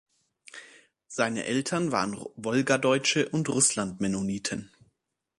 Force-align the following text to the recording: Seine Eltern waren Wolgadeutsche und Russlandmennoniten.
Seine 1.05 1.43
Eltern 1.45 1.91
waren 1.91 2.19
Wolgadeutsche 2.35 3.29
und 3.29 3.47
Russlandmennoniten. 3.49 4.71